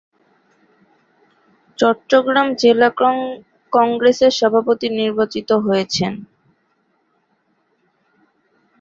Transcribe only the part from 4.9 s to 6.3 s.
নির্বাচিত হয়েছেন।